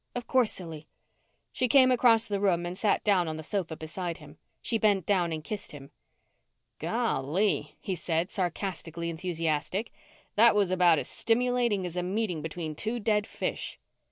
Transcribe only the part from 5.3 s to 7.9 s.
and kissed him. "Golly,"